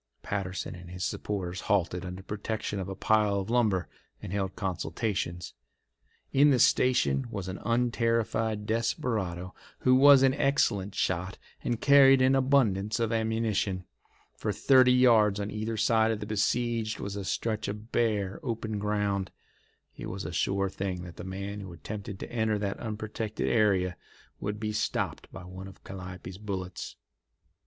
[0.23, 3.87] Patterson and his supporters halted under protection of a pile of lumber
[4.19, 5.53] and held consultations.
[6.33, 12.33] In the station was an unterrified desperado who was an excellent shot and carried an
[12.33, 13.83] abundance of ammunition.
[14.35, 18.79] For thirty yards on either side of the besieged was a stretch of bare, open
[18.79, 19.29] ground.
[19.95, 23.97] It was a sure thing that the man who attempted to enter that unprotected area
[24.39, 26.95] would be stopped by one of Calliope's bullets.